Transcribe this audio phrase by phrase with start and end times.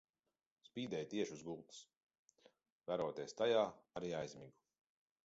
[0.67, 1.81] Spīdēja tieši uz gultas.
[2.93, 3.63] Veroties tajā
[4.01, 4.57] arī aizmigu.